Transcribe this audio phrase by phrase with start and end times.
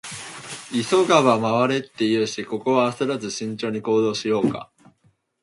[0.73, 4.71] 「急がば回れ」って言うし、ここは焦らず慎重に行動しようか。